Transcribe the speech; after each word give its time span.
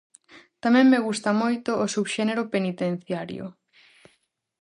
Tamén 0.63 0.85
me 0.93 0.99
gusta 1.07 1.29
moito 1.41 1.69
o 1.83 1.85
subxénero 1.93 2.43
penitenciario. 2.53 3.45